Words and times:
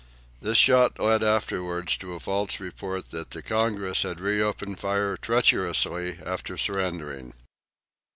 This 0.41 0.57
shot 0.57 0.97
led 0.99 1.21
afterwards 1.21 1.95
to 1.97 2.13
a 2.15 2.19
false 2.19 2.59
report 2.59 3.11
that 3.11 3.29
the 3.29 3.43
"Congress" 3.43 4.01
had 4.01 4.19
reopened 4.19 4.79
fire 4.79 5.15
treacherously 5.15 6.17
after 6.25 6.57
surrendering. 6.57 7.35